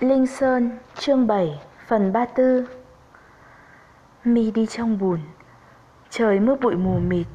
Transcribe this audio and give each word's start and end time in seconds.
Linh 0.00 0.26
Sơn, 0.26 0.70
chương 0.94 1.26
7, 1.26 1.60
phần 1.86 2.12
34 2.12 2.66
Mi 4.24 4.50
đi 4.50 4.66
trong 4.66 4.98
bùn 4.98 5.20
Trời 6.10 6.40
mưa 6.40 6.54
bụi 6.54 6.74
mù 6.74 6.98
mịt 6.98 7.26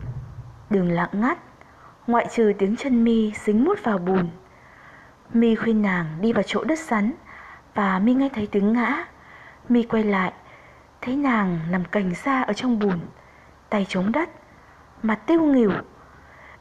Đường 0.70 0.92
lặng 0.92 1.10
ngắt 1.14 1.38
Ngoại 2.08 2.28
trừ 2.32 2.54
tiếng 2.58 2.76
chân 2.76 3.04
Mi 3.04 3.34
dính 3.36 3.64
mút 3.64 3.84
vào 3.84 3.98
bùn. 3.98 4.30
Mi 5.34 5.56
khuyên 5.56 5.82
nàng 5.82 6.06
đi 6.22 6.34
vào 6.34 6.44
chỗ 6.44 6.64
đất 6.64 6.80
sắn 6.80 7.12
Và 7.74 8.00
Mi 8.00 8.14
nghe 8.14 8.30
thấy 8.34 8.48
tiếng 8.52 8.74
ngã. 8.74 9.06
Mi 9.70 9.84
quay 9.84 10.04
lại 10.04 10.34
Thấy 11.02 11.16
nàng 11.16 11.60
nằm 11.72 11.84
cành 11.86 12.14
ra 12.24 12.42
ở 12.42 12.54
trong 12.54 12.80
bùn 12.80 13.00
Tay 13.70 13.86
chống 13.90 14.12
đất 14.12 14.30
Mặt 15.04 15.20
tiêu 15.28 15.42
nghỉu. 15.42 15.72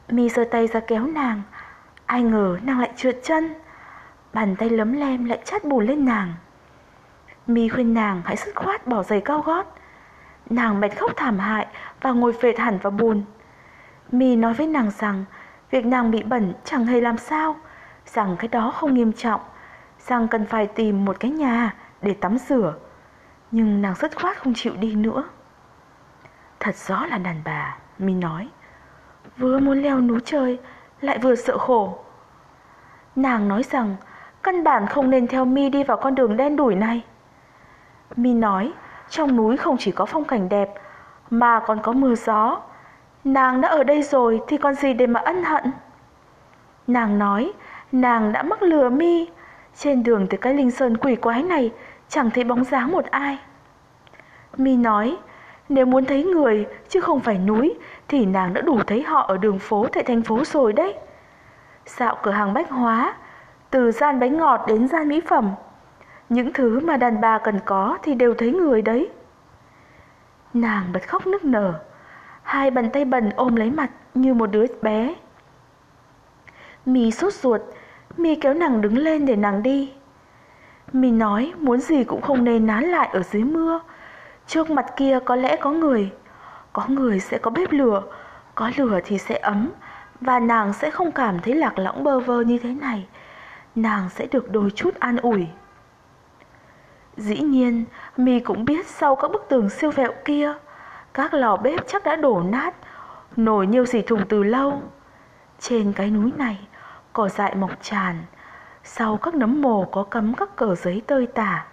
Mi 0.09 0.29
giơ 0.29 0.45
tay 0.51 0.67
ra 0.67 0.81
kéo 0.81 1.07
nàng 1.07 1.43
Ai 2.07 2.23
ngờ 2.23 2.59
nàng 2.63 2.81
lại 2.81 2.91
trượt 2.97 3.17
chân. 3.23 3.55
Bàn 4.33 4.57
tay 4.57 4.71
lấm 4.71 4.93
lem 4.93 5.25
lại 5.25 5.39
chát 5.45 5.65
bùn 5.65 5.87
lên 5.87 6.05
nàng. 6.05 6.35
Mi 7.47 7.69
khuyên 7.69 7.95
nàng 7.95 8.23
hãy 8.25 8.37
sức 8.37 8.55
khoát 8.55 8.87
bỏ 8.87 9.03
giày 9.03 9.21
cao 9.21 9.41
gót. 9.41 9.67
Nàng 10.51 10.81
mệt 10.81 10.99
khóc 10.99 11.11
thảm 11.17 11.39
hại 11.39 11.67
Và 12.01 12.13
ngồi 12.13 12.33
phệt 12.33 12.59
hẳn 12.59 12.79
vào 12.79 12.91
bùn. 12.91 13.23
Mi 14.13 14.37
nói 14.37 14.55
với 14.55 14.67
nàng 14.67 14.91
rằng, 14.91 15.25
Việc 15.71 15.87
nàng 15.87 16.11
bị 16.11 16.23
bẩn 16.23 16.53
chẳng 16.65 16.87
hề 16.87 17.01
làm 17.01 17.19
sao, 17.19 17.57
Rằng 18.07 18.37
cái 18.39 18.49
đó 18.49 18.71
không 18.71 18.95
nghiêm 18.95 19.13
trọng, 19.13 19.41
Rằng 19.99 20.29
cần 20.29 20.47
phải 20.47 20.67
tìm 20.67 21.05
một 21.05 21.17
cái 21.21 21.31
nhà 21.31 21.75
Để 22.03 22.15
tắm 22.15 22.39
rửa. 22.39 22.75
Nhưng 23.51 23.83
nàng 23.83 23.95
rất 23.95 24.21
khoát 24.21 24.37
không 24.39 24.55
chịu 24.57 24.73
đi 24.77 24.95
nữa. 24.95 25.25
Thật 26.61 26.77
rõ 26.77 27.07
là 27.07 27.19
đàn 27.19 27.41
bà, 27.45 27.79
Mi 27.99 28.15
nói. 28.15 28.49
Vừa 29.37 29.59
muốn 29.59 29.83
leo 29.83 30.01
núi 30.01 30.21
chơi, 30.25 30.59
Lại 31.01 31.19
vừa 31.19 31.35
sợ 31.35 31.59
khổ. 31.59 31.99
Nàng 33.17 33.49
nói 33.49 33.63
rằng 33.63 33.97
Căn 34.43 34.65
bản 34.65 34.87
không 34.87 35.11
nên 35.11 35.27
theo 35.27 35.45
Mi 35.45 35.69
đi 35.69 35.85
vào 35.85 35.97
con 35.97 36.15
đường 36.15 36.37
đen 36.37 36.57
đủi 36.57 36.75
này. 36.75 37.05
Mi 38.17 38.35
nói, 38.35 38.73
Trong 39.09 39.37
núi 39.37 39.57
không 39.57 39.77
chỉ 39.79 39.93
có 39.93 40.07
phong 40.07 40.25
cảnh 40.25 40.49
đẹp, 40.49 40.75
Mà 41.31 41.61
còn 41.67 41.79
có 41.83 41.93
mưa 41.93 42.15
gió. 42.15 42.61
Nàng 43.25 43.61
đã 43.61 43.69
ở 43.69 43.85
đây 43.85 44.03
rồi 44.03 44.41
Thì 44.47 44.57
còn 44.57 44.75
gì 44.75 44.93
để 44.93 45.07
mà 45.07 45.21
ân 45.21 45.45
hận? 45.45 45.65
Nàng 46.87 47.19
nói, 47.19 47.53
Nàng 47.93 48.33
đã 48.33 48.43
mắc 48.43 48.63
lừa 48.63 48.89
Mi. 48.89 49.29
Trên 49.77 50.03
đường 50.03 50.27
từ 50.31 50.39
cái 50.39 50.55
linh 50.55 50.71
sơn 50.71 50.97
quỷ 50.97 51.17
quái 51.17 51.43
này, 51.43 51.71
Chẳng 52.09 52.31
thấy 52.31 52.45
bóng 52.45 52.65
dáng 52.65 52.93
một 52.93 53.05
ai. 53.11 53.39
Mi 54.57 54.77
nói, 54.77 55.17
Nếu 55.69 55.87
muốn 55.87 56.05
thấy 56.05 56.25
người, 56.25 56.67
chứ 56.89 57.01
không 57.01 57.21
phải 57.21 57.39
núi, 57.39 57.75
Thì 58.09 58.27
nàng 58.27 58.55
đã 58.55 58.61
đủ 58.61 58.79
thấy 58.87 59.03
họ 59.03 59.21
ở 59.21 59.37
đường 59.37 59.59
phố 59.59 59.87
Tại 59.93 60.05
thành 60.05 60.23
phố 60.23 60.45
rồi 60.45 60.73
đấy. 60.73 60.95
Dạo 61.87 62.17
cửa 62.23 62.31
hàng 62.31 62.55
bách 62.55 62.71
hóa 62.71 63.15
từ 63.71 63.93
gian 63.93 64.21
bánh 64.21 64.37
ngọt 64.37 64.65
đến 64.67 64.89
gian 64.89 65.09
mỹ 65.09 65.21
phẩm. 65.29 65.51
Những 66.29 66.53
thứ 66.53 66.81
mà 66.81 66.97
đàn 66.97 67.21
bà 67.21 67.39
cần 67.39 67.61
có 67.65 67.99
Thì 68.03 68.15
đều 68.15 68.35
thấy 68.35 68.53
người 68.53 68.83
đấy. 68.83 69.11
Nàng 70.55 70.93
bật 70.93 71.09
khóc 71.09 71.27
nức 71.27 71.45
nở, 71.45 71.81
Hai 72.43 72.71
bàn 72.71 72.91
tay 72.91 73.05
bần 73.05 73.31
ôm 73.37 73.57
lấy 73.57 73.71
mặt 73.71 73.91
Như 74.15 74.35
một 74.35 74.47
đứa 74.47 74.65
bé. 74.83 75.15
Mi 76.87 77.11
sốt 77.11 77.33
ruột, 77.33 77.61
Mi 78.17 78.35
kéo 78.35 78.55
nàng 78.55 78.81
đứng 78.81 78.99
lên 78.99 79.27
để 79.27 79.37
nàng 79.37 79.63
đi. 79.63 79.93
Mi 80.93 81.11
nói 81.11 81.53
muốn 81.59 81.81
gì 81.81 82.05
cũng 82.05 82.21
không 82.21 82.45
nên 82.45 82.67
nán 82.67 82.85
lại 82.85 83.09
ở 83.13 83.23
dưới 83.23 83.45
mưa. 83.45 83.81
Trước 84.47 84.71
mặt 84.71 84.87
kia 84.97 85.19
có 85.25 85.37
lẽ 85.37 85.57
có 85.57 85.73
người 85.73 86.13
Có 86.73 86.85
người 86.89 87.21
sẽ 87.21 87.39
có 87.39 87.51
bếp 87.51 87.73
lửa, 87.73 88.03
Có 88.55 88.71
lửa 88.77 89.01
thì 89.05 89.19
sẽ 89.19 89.39
ấm, 89.39 89.71
Và 90.21 90.39
nàng 90.39 90.73
sẽ 90.73 90.91
không 90.91 91.13
cảm 91.13 91.39
thấy 91.39 91.55
lạc 91.55 91.79
lõng 91.79 92.05
bơ 92.05 92.21
vơ 92.21 92.41
như 92.41 92.59
thế 92.59 92.75
này 92.81 93.07
nàng 93.75 94.09
sẽ 94.11 94.27
được 94.27 94.51
đôi 94.51 94.71
chút 94.71 94.95
an 95.01 95.17
ủi. 95.17 95.47
Dĩ 97.17 97.41
nhiên, 97.41 97.85
mi 98.17 98.41
cũng 98.41 98.65
biết 98.65 98.87
sau 98.87 99.17
các 99.17 99.31
bức 99.31 99.47
tường 99.49 99.71
siêu 99.71 99.91
vẹo 99.91 100.13
kia, 100.25 100.55
các 101.15 101.35
lò 101.35 101.57
bếp 101.57 101.89
chắc 101.89 102.05
đã 102.05 102.17
đổ 102.17 102.43
nát, 102.43 102.75
nổi 103.37 103.67
nhiều 103.67 103.87
xỉ 103.87 104.03
thùng 104.03 104.27
từ 104.29 104.43
lâu. 104.43 104.83
Trên 105.61 105.93
cái 105.93 106.11
núi 106.11 106.33
này, 106.37 106.69
cỏ 107.13 107.29
dại 107.29 107.55
mọc 107.55 107.71
tràn, 107.83 108.23
sau 108.85 109.17
các 109.17 109.35
nấm 109.35 109.63
mồ 109.63 109.85
có 109.85 110.03
cấm 110.03 110.35
các 110.35 110.57
cờ 110.57 110.75
giấy 110.75 111.03
tơi 111.07 111.27
tả. 111.27 111.67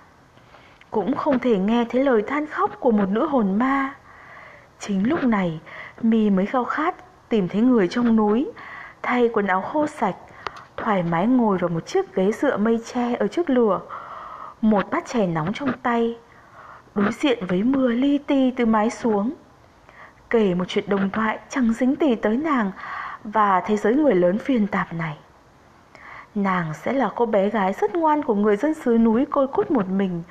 Cũng 0.92 1.16
không 1.16 1.40
thể 1.40 1.58
nghe 1.58 1.86
thấy 1.90 2.04
lời 2.04 2.24
than 2.28 2.46
khóc 2.46 2.72
của 2.80 2.92
một 2.92 3.10
nữ 3.10 3.26
hồn 3.26 3.60
ma. 3.60 3.94
Chính 4.80 5.10
lúc 5.10 5.24
này, 5.24 5.60
mi 6.02 6.30
mới 6.30 6.46
khao 6.46 6.64
khát 6.64 6.96
tìm 7.30 7.48
thấy 7.48 7.62
người 7.62 7.88
trong 7.88 8.16
núi, 8.16 8.52
thay 9.02 9.30
quần 9.34 9.48
áo 9.48 9.62
khô 9.62 9.88
sạch, 9.88 10.16
thoải 10.88 11.04
mái 11.04 11.28
ngồi 11.28 11.58
vào 11.58 11.70
một 11.70 11.86
chiếc 11.86 12.16
ghế 12.16 12.32
dựa 12.32 12.58
mây 12.58 12.80
tre 12.86 13.16
ở 13.16 13.28
trước 13.28 13.50
lửa, 13.50 13.82
một 14.62 14.90
bát 14.92 15.06
chè 15.06 15.28
nóng 15.28 15.54
trong 15.54 15.72
tay, 15.84 16.18
đối 16.96 17.12
diện 17.12 17.46
với 17.48 17.64
mưa 17.64 17.88
li 17.88 18.18
ti 18.18 18.52
từ 18.52 18.66
mái 18.66 18.90
xuống. 18.90 19.34
Kể 20.30 20.54
một 20.56 20.66
chuyện 20.68 20.90
đồng 20.90 21.10
thoại 21.10 21.40
chẳng 21.50 21.74
dính 21.74 21.96
tì 21.96 22.16
tới 22.16 22.38
nàng 22.38 22.72
và 23.24 23.62
thế 23.62 23.78
giới 23.78 23.96
người 23.96 24.16
lớn 24.16 24.38
phiền 24.38 24.68
tạp 24.68 24.94
này. 24.94 25.18
Nàng 26.36 26.74
sẽ 26.74 26.94
là 26.94 27.10
cô 27.16 27.26
bé 27.26 27.50
gái 27.50 27.74
rất 27.74 27.96
ngoan 27.96 28.24
của 28.24 28.36
người 28.36 28.58
dân 28.58 28.74
xứ 28.74 28.98
núi 28.98 29.26
côi 29.26 29.48
cút 29.48 29.72
một 29.72 29.88
mình. 29.90 30.24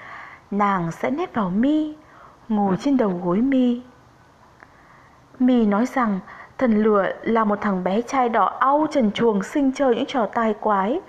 Nàng 0.51 0.93
sẽ 0.93 1.11
nép 1.11 1.35
vào 1.35 1.51
mi, 1.51 1.97
ngồi 2.49 2.77
trên 2.81 2.97
đầu 2.97 3.21
gối 3.25 3.39
mi. 3.39 3.83
Mi 5.39 5.67
nói 5.67 5.87
rằng 5.87 6.21
Thần 6.59 6.83
lửa 6.83 7.07
là 7.23 7.45
một 7.45 7.61
thằng 7.61 7.85
bé 7.85 8.03
trai 8.03 8.29
đỏ 8.29 8.45
au 8.61 8.87
trần 8.91 9.13
chuồng 9.13 9.43
sinh 9.43 9.73
chơi 9.73 9.95
những 9.95 10.07
trò 10.07 10.27
tai 10.27 10.55
quái. 10.61 11.01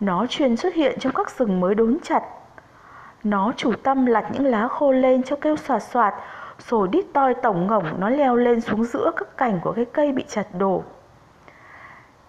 Nó 0.00 0.26
chuyên 0.26 0.56
xuất 0.56 0.74
hiện 0.74 0.98
trong 0.98 1.12
các 1.12 1.30
rừng 1.30 1.60
mới 1.60 1.74
đốn 1.74 1.98
chặt. 2.02 2.22
Nó 3.24 3.52
chủ 3.56 3.72
tâm 3.82 4.06
lặt 4.06 4.24
những 4.32 4.46
lá 4.46 4.68
khô 4.68 4.92
lên 4.92 5.22
cho 5.22 5.36
kêu 5.40 5.56
xòa 5.56 5.80
xoạt, 5.80 6.14
rồi 6.58 6.88
đít 6.88 7.04
toi 7.12 7.34
tổng 7.34 7.66
ngổng 7.66 7.84
nó 7.98 8.10
leo 8.10 8.36
lên 8.36 8.60
xuống 8.60 8.84
giữa 8.84 9.12
các 9.16 9.36
cành 9.36 9.60
của 9.60 9.72
cái 9.72 9.84
cây 9.84 10.12
bị 10.12 10.24
chặt 10.28 10.46
đổ. 10.58 10.82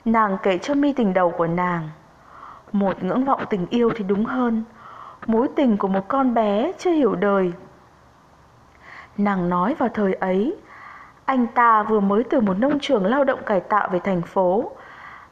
Nàng 0.05 0.37
kể 0.43 0.57
cho 0.57 0.73
mi 0.73 0.93
tình 0.93 1.13
đầu 1.13 1.31
của 1.31 1.47
nàng. 1.47 1.89
Một 2.71 3.03
ngưỡng 3.03 3.25
vọng 3.25 3.43
tình 3.49 3.67
yêu 3.69 3.89
thì 3.95 4.03
đúng 4.03 4.25
hơn, 4.25 4.63
mối 5.25 5.47
tình 5.55 5.77
của 5.77 5.87
một 5.87 6.07
con 6.07 6.33
bé 6.33 6.71
chưa 6.77 6.91
hiểu 6.91 7.15
đời. 7.15 7.51
Nàng 9.17 9.49
nói 9.49 9.75
vào 9.79 9.89
thời 9.89 10.13
ấy, 10.13 10.55
anh 11.25 11.47
ta 11.47 11.83
vừa 11.83 11.99
mới 11.99 12.23
từ 12.23 12.41
một 12.41 12.53
nông 12.59 12.79
trường 12.79 13.05
lao 13.05 13.23
động 13.23 13.39
cải 13.45 13.59
tạo 13.59 13.89
về 13.91 13.99
thành 13.99 14.21
phố. 14.21 14.71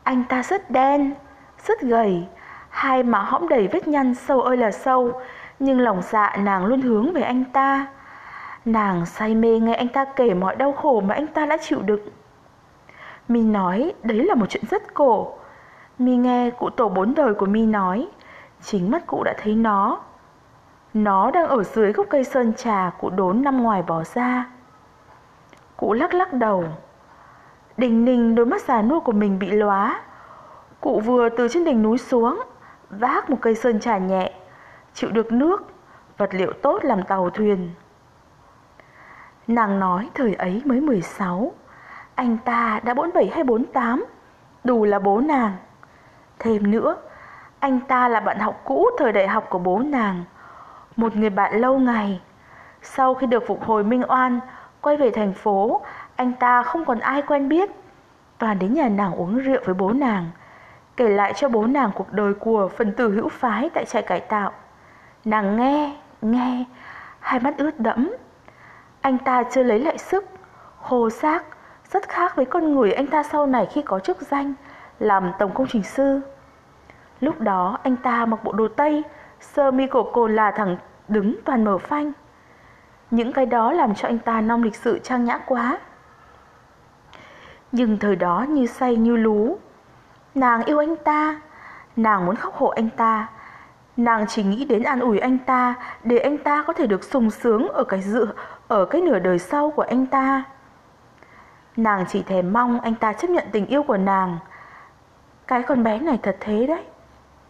Anh 0.04 0.24
ta 0.30 0.44
rất 0.44 0.72
đen, 0.72 1.14
rất 1.68 1.82
gầy, 1.82 2.28
hai 2.70 3.04
má 3.04 3.20
hõm 3.20 3.48
đầy 3.48 3.68
vết 3.68 3.88
nhăn 3.88 4.16
sâu 4.16 4.42
ơi 4.42 4.58
là 4.58 4.72
sâu, 4.72 5.22
nhưng 5.60 5.80
lòng 5.80 6.02
dạ 6.02 6.36
nàng 6.40 6.66
luôn 6.66 6.82
hướng 6.82 7.14
về 7.14 7.22
anh 7.22 7.44
ta. 7.54 7.88
Nàng 8.66 9.06
say 9.06 9.36
mê 9.36 9.60
nghe 9.60 9.76
anh 9.76 9.88
ta 9.88 10.06
kể 10.06 10.34
mọi 10.34 10.56
đau 10.56 10.74
khổ 10.74 11.02
mà 11.02 11.16
anh 11.16 11.28
ta 11.28 11.46
đã 11.46 11.58
chịu 11.62 11.82
đựng. 11.82 12.10
Mi 13.28 13.42
nói 13.42 13.94
đấy 14.04 14.24
là 14.24 14.36
một 14.36 14.46
chuyện 14.50 14.64
rất 14.72 14.94
cổ. 14.94 15.34
Mi 16.00 16.16
nghe 16.16 16.50
cụ 16.50 16.70
tổ 16.70 16.90
bốn 16.90 17.16
đời 17.16 17.34
của 17.34 17.46
Mi 17.46 17.66
nói, 17.66 18.08
chính 18.62 18.92
mắt 18.92 19.08
cụ 19.08 19.24
đã 19.24 19.34
thấy 19.38 19.56
nó. 19.56 20.00
Nó 20.94 21.32
đang 21.32 21.48
ở 21.48 21.64
dưới 21.64 21.94
gốc 21.94 22.08
cây 22.10 22.24
sơn 22.24 22.54
trà 22.58 22.92
cụ 23.00 23.10
đốn 23.10 23.42
năm 23.44 23.64
ngoài 23.64 23.84
bỏ 23.88 24.04
ra. 24.04 24.46
Cụ 25.84 25.94
lắc 25.94 26.14
lắc 26.14 26.34
đầu. 26.34 26.66
Đình 27.78 28.06
ninh 28.06 28.36
đôi 28.36 28.46
mắt 28.46 28.62
già 28.62 28.82
nua 28.82 29.00
của 29.00 29.12
mình 29.12 29.40
bị 29.40 29.52
lóa. 29.52 30.02
Cụ 30.82 31.00
vừa 31.00 31.30
từ 31.30 31.48
trên 31.48 31.64
đỉnh 31.64 31.82
núi 31.82 31.98
xuống, 31.98 32.44
Vác 32.90 33.30
một 33.30 33.38
cây 33.42 33.56
sơn 33.56 33.80
trà 33.80 33.98
nhẹ, 33.98 34.34
Chịu 34.94 35.12
được 35.12 35.32
nước, 35.32 35.68
Vật 36.18 36.30
liệu 36.34 36.54
tốt 36.62 36.84
làm 36.84 37.04
tàu 37.04 37.30
thuyền. 37.30 37.72
Nàng 39.48 39.80
nói 39.80 40.10
thời 40.14 40.34
ấy 40.34 40.62
mới 40.66 40.82
16 40.82 41.52
Anh 42.16 42.38
ta 42.46 42.80
đã 42.84 42.94
47 42.94 43.32
hay 43.34 43.44
48 43.44 44.06
Đủ 44.64 44.86
là 44.86 45.00
bố 45.00 45.20
nàng. 45.20 45.52
Thêm 46.40 46.72
nữa, 46.72 46.96
Anh 47.60 47.80
ta 47.80 48.08
là 48.08 48.20
bạn 48.20 48.40
học 48.40 48.62
cũ 48.66 48.88
thời 48.98 49.12
đại 49.12 49.28
học 49.28 49.46
của 49.50 49.60
bố 49.60 49.80
nàng. 49.80 50.24
Một 50.96 51.16
người 51.16 51.30
bạn 51.30 51.62
lâu 51.62 51.80
ngày, 51.80 52.22
Sau 52.82 53.14
khi 53.14 53.28
được 53.28 53.44
phục 53.48 53.64
hồi 53.64 53.84
minh 53.84 54.04
oan 54.08 54.40
Quay 54.84 54.98
về 54.98 55.12
thành 55.12 55.34
phố, 55.34 55.82
anh 56.16 56.34
ta 56.34 56.64
không 56.64 56.86
còn 56.86 57.00
ai 57.00 57.22
quen 57.22 57.50
biết. 57.50 57.70
Toàn 58.38 58.60
đến 58.60 58.74
nhà 58.74 58.90
nàng 58.90 59.16
uống 59.16 59.38
rượu 59.38 59.62
với 59.66 59.76
bố 59.76 59.92
nàng, 59.92 60.30
kể 60.98 61.10
lại 61.10 61.34
cho 61.36 61.50
bố 61.50 61.66
nàng 61.66 61.92
cuộc 61.96 62.12
đời 62.12 62.34
của 62.34 62.70
phần 62.78 62.94
tử 62.94 63.12
hữu 63.12 63.30
phái 63.30 63.70
tại 63.70 63.86
trại 63.86 64.02
cải 64.02 64.20
tạo. 64.20 64.52
Nàng 65.26 65.58
nghe, 65.58 65.96
nghe, 66.22 66.64
hai 67.20 67.40
mắt 67.40 67.54
ướt 67.58 67.80
đẫm. 67.80 68.16
Anh 69.02 69.18
ta 69.18 69.44
chưa 69.44 69.64
lấy 69.64 69.80
lại 69.80 69.98
sức, 69.98 70.26
hồ 70.78 71.10
xác, 71.10 71.44
rất 71.92 72.10
khác 72.10 72.36
với 72.36 72.46
con 72.46 72.76
người 72.76 72.94
anh 72.94 73.08
ta 73.08 73.24
sau 73.24 73.46
này 73.46 73.66
khi 73.66 73.82
có 73.82 74.00
chức 74.00 74.22
danh 74.22 74.54
làm 75.00 75.32
tổng 75.40 75.52
công 75.54 75.68
trình 75.68 75.84
sư. 75.84 76.22
Lúc 77.20 77.42
đó 77.42 77.78
anh 77.84 77.96
ta 77.96 78.26
mặc 78.26 78.44
bộ 78.44 78.52
đồ 78.52 78.68
Tây, 78.68 79.04
sơ 79.40 79.72
mi 79.72 79.88
cổ 79.88 80.04
cồn 80.04 80.36
là 80.36 80.52
thẳng 80.52 80.78
đứng 81.08 81.36
toàn 81.46 81.64
mở 81.64 81.78
phanh. 81.78 82.12
Những 83.14 83.34
cái 83.34 83.46
đó 83.46 83.72
làm 83.72 83.96
cho 83.96 84.08
anh 84.08 84.20
ta 84.20 84.42
nong 84.42 84.64
lịch 84.64 84.76
sự 84.76 85.00
trang 85.04 85.26
nhã 85.26 85.38
quá 85.38 85.80
Nhưng 87.72 87.98
thời 87.98 88.16
đó 88.16 88.46
như 88.50 88.66
say 88.66 88.96
như 88.96 89.18
lú 89.18 89.58
Nàng 90.36 90.64
yêu 90.64 90.78
anh 90.78 90.96
ta 90.96 91.42
Nàng 91.96 92.26
muốn 92.26 92.36
khóc 92.36 92.56
hộ 92.56 92.68
anh 92.68 92.90
ta 92.90 93.28
Nàng 93.98 94.26
chỉ 94.28 94.44
nghĩ 94.44 94.66
đến 94.66 94.84
an 94.84 95.00
ủi 95.00 95.20
anh 95.20 95.38
ta 95.38 95.76
để 96.04 96.18
anh 96.18 96.38
ta 96.38 96.64
có 96.68 96.74
thể 96.74 96.88
được 96.88 97.04
sung 97.04 97.30
sướng 97.30 97.68
ở 97.68 97.84
cái 97.84 98.02
dự 98.02 98.28
ở 98.68 98.86
cái 98.86 99.02
nửa 99.02 99.20
đời 99.20 99.40
sau 99.40 99.72
của 99.72 99.82
anh 99.82 100.06
ta. 100.06 100.44
Nàng 101.78 102.06
chỉ 102.10 102.24
thèm 102.24 102.54
mong 102.54 102.80
anh 102.80 102.96
ta 102.96 103.14
chấp 103.14 103.30
nhận 103.30 103.48
tình 103.52 103.66
yêu 103.66 103.84
của 103.84 103.98
nàng. 103.98 104.38
Cái 105.48 105.64
con 105.64 105.84
bé 105.84 106.00
này 106.00 106.20
thật 106.24 106.38
thế 106.40 106.68
đấy, 106.68 106.84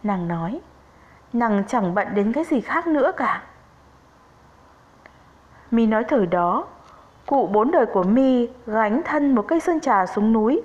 nàng 0.02 0.28
nói. 0.28 0.60
Nàng 1.32 1.64
chẳng 1.68 1.94
bận 1.94 2.08
đến 2.14 2.32
cái 2.32 2.44
gì 2.44 2.60
khác 2.60 2.86
nữa 2.86 3.12
cả. 3.16 3.42
Mi 5.74 5.86
nói 5.86 6.04
thời 6.04 6.26
đó, 6.26 6.64
cụ 7.26 7.46
bốn 7.46 7.70
đời 7.70 7.86
của 7.86 8.02
Mi 8.02 8.48
gánh 8.66 9.02
thân 9.04 9.34
một 9.34 9.44
cây 9.48 9.60
sơn 9.60 9.80
trà 9.80 10.06
xuống 10.06 10.32
núi 10.32 10.62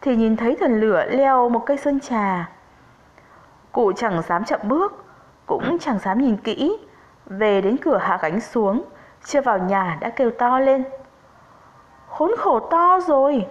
thì 0.00 0.16
nhìn 0.16 0.36
thấy 0.36 0.56
thần 0.60 0.80
lửa 0.80 1.04
leo 1.10 1.48
một 1.48 1.66
cây 1.66 1.76
sơn 1.76 2.00
trà. 2.00 2.50
Cụ 3.72 3.92
chẳng 3.92 4.22
dám 4.22 4.44
chậm 4.44 4.60
bước, 4.64 5.04
cũng 5.46 5.78
chẳng 5.78 5.98
dám 5.98 6.18
nhìn 6.18 6.36
kỹ, 6.36 6.78
về 7.26 7.60
đến 7.60 7.76
cửa 7.76 7.96
hạ 7.96 8.18
gánh 8.22 8.40
xuống, 8.40 8.84
chưa 9.24 9.40
vào 9.40 9.58
nhà 9.58 9.98
đã 10.00 10.10
kêu 10.10 10.30
to 10.30 10.58
lên. 10.58 10.84
Khốn 12.08 12.30
khổ 12.38 12.60
to 12.60 13.00
rồi. 13.00 13.46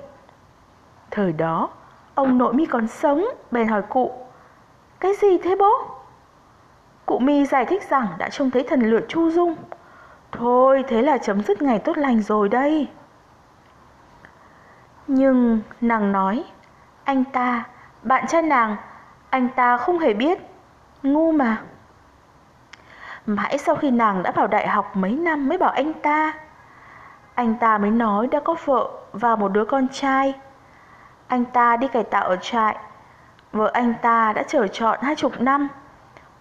Thời 1.11 1.33
đó, 1.33 1.69
ông 2.15 2.37
nội 2.37 2.53
mi 2.53 2.65
còn 2.65 2.87
sống, 2.87 3.25
bèn 3.51 3.67
hỏi 3.67 3.81
cụ. 3.81 4.11
Cái 4.99 5.13
gì 5.21 5.37
thế 5.37 5.55
bố? 5.55 5.71
Cụ 7.05 7.19
mi 7.19 7.45
giải 7.45 7.65
thích 7.65 7.89
rằng 7.89 8.07
đã 8.17 8.29
trông 8.29 8.51
thấy 8.51 8.63
thần 8.63 8.81
lửa 8.81 8.99
Chu 9.07 9.29
Dung. 9.29 9.55
Thôi, 10.31 10.83
thế 10.87 11.01
là 11.01 11.17
chấm 11.17 11.41
dứt 11.41 11.61
ngày 11.61 11.79
tốt 11.79 11.97
lành 11.97 12.21
rồi 12.21 12.49
đây. 12.49 12.87
Nhưng 15.07 15.61
nàng 15.81 16.11
nói, 16.11 16.43
anh 17.03 17.23
ta, 17.23 17.63
bạn 18.03 18.27
trai 18.27 18.41
nàng, 18.41 18.75
anh 19.29 19.49
ta 19.49 19.77
không 19.77 19.99
hề 19.99 20.13
biết. 20.13 20.39
Ngu 21.03 21.31
mà. 21.31 21.61
Mãi 23.25 23.57
sau 23.57 23.75
khi 23.75 23.91
nàng 23.91 24.23
đã 24.23 24.31
vào 24.31 24.47
đại 24.47 24.67
học 24.67 24.95
mấy 24.95 25.11
năm 25.11 25.49
mới 25.49 25.57
bảo 25.57 25.69
anh 25.69 25.93
ta 25.93 26.33
Anh 27.35 27.55
ta 27.55 27.77
mới 27.77 27.91
nói 27.91 28.27
đã 28.27 28.39
có 28.39 28.55
vợ 28.65 28.89
và 29.13 29.35
một 29.35 29.47
đứa 29.51 29.65
con 29.65 29.87
trai 29.87 30.33
Anh 31.27 31.45
ta 31.45 31.77
đi 31.77 31.87
cải 31.87 32.03
tạo 32.03 32.23
ở 32.23 32.35
trại 32.35 32.75
Vợ 33.51 33.71
anh 33.73 33.93
ta 34.01 34.33
đã 34.33 34.43
chờ 34.43 34.67
chọn 34.67 34.99
hai 35.01 35.15
chục 35.15 35.41
năm 35.41 35.67